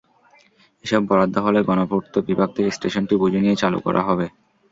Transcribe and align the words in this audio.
এসব 0.85 1.01
বরাদ্দ 1.09 1.35
হলে 1.45 1.59
গণপূর্ত 1.69 2.13
বিভাগ 2.27 2.49
থেকে 2.55 2.69
স্টেশনটি 2.71 3.15
বুঝে 3.21 3.39
নিয়ে 3.43 3.59
চালু 3.61 3.79
করা 3.85 4.01
হবে। 4.07 4.25